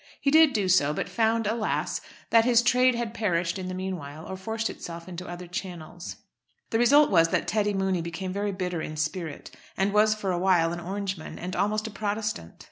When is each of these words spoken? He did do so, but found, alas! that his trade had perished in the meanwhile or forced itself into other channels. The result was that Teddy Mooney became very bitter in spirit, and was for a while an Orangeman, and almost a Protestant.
He 0.19 0.31
did 0.31 0.51
do 0.53 0.67
so, 0.67 0.95
but 0.95 1.07
found, 1.07 1.45
alas! 1.45 2.01
that 2.31 2.43
his 2.43 2.63
trade 2.63 2.95
had 2.95 3.13
perished 3.13 3.59
in 3.59 3.67
the 3.67 3.75
meanwhile 3.75 4.25
or 4.27 4.35
forced 4.35 4.67
itself 4.67 5.07
into 5.07 5.27
other 5.27 5.45
channels. 5.45 6.15
The 6.71 6.79
result 6.79 7.11
was 7.11 7.27
that 7.27 7.47
Teddy 7.47 7.75
Mooney 7.75 8.01
became 8.01 8.33
very 8.33 8.51
bitter 8.51 8.81
in 8.81 8.97
spirit, 8.97 9.51
and 9.77 9.93
was 9.93 10.15
for 10.15 10.31
a 10.31 10.39
while 10.39 10.73
an 10.73 10.79
Orangeman, 10.79 11.37
and 11.37 11.55
almost 11.55 11.85
a 11.85 11.91
Protestant. 11.91 12.55